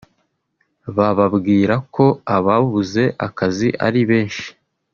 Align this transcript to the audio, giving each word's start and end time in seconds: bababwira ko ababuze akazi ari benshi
bababwira 0.95 1.75
ko 1.95 2.05
ababuze 2.37 3.03
akazi 3.27 3.67
ari 3.85 4.01
benshi 4.09 4.47